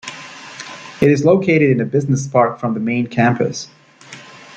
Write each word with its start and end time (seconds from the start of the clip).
It 0.99 1.11
is 1.11 1.25
located 1.25 1.69
in 1.69 1.79
a 1.79 1.85
business 1.85 2.27
park 2.27 2.57
from 2.59 2.73
the 2.73 2.79
Main 2.79 3.05
Campus. 3.05 3.69